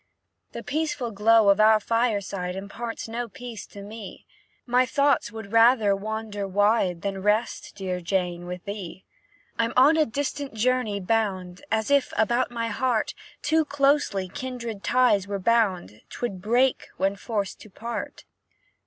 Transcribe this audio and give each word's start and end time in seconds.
"The 0.53 0.63
peaceful 0.63 1.11
glow 1.11 1.49
of 1.49 1.59
our 1.59 1.79
fireside 1.79 2.55
Imparts 2.55 3.07
no 3.07 3.29
peace 3.29 3.67
to 3.67 3.83
me: 3.83 4.25
My 4.65 4.83
thoughts 4.83 5.31
would 5.31 5.51
rather 5.51 5.95
wander 5.95 6.47
wide 6.47 7.03
Than 7.03 7.21
rest, 7.21 7.73
dear 7.75 8.01
Jane, 8.01 8.47
with 8.47 8.65
thee. 8.65 9.05
I'm 9.59 9.73
on 9.77 9.97
a 9.97 10.07
distant 10.07 10.55
journey 10.55 10.99
bound, 10.99 11.63
And 11.69 11.91
if, 11.91 12.13
about 12.17 12.49
my 12.49 12.69
heart, 12.69 13.13
Too 13.43 13.63
closely 13.63 14.27
kindred 14.27 14.83
ties 14.83 15.27
were 15.27 15.37
bound, 15.37 16.01
'Twould 16.09 16.41
break 16.41 16.87
when 16.97 17.15
forced 17.15 17.61
to 17.61 17.69
part. 17.69 18.25